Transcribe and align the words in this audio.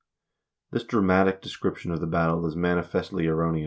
This 0.71 0.83
dramatic 0.83 1.43
description 1.43 1.91
of 1.91 1.99
the 1.99 2.07
battle 2.07 2.43
is 2.47 2.55
manifestly 2.55 3.27
erroneous. 3.27 3.59